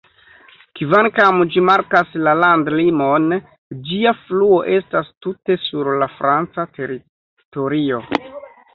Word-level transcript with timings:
Kvankam 0.77 1.43
ĝi 1.55 1.63
markas 1.67 2.15
la 2.29 2.33
landlimon, 2.39 3.29
ĝia 3.91 4.15
fluo 4.25 4.59
estas 4.81 5.15
tute 5.29 5.61
sur 5.69 5.95
la 6.05 6.13
franca 6.19 6.71
teritorio. 6.83 8.07